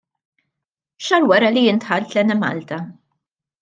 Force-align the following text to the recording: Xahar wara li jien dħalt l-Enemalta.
Xahar 1.07 1.27
wara 1.33 1.53
li 1.57 1.65
jien 1.69 1.83
dħalt 1.87 2.11
l-Enemalta. 2.13 2.85